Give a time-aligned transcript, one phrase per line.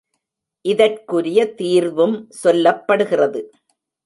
[0.65, 3.41] இதற்குரிய தீர்வும் சொல்லப்படுகிறது.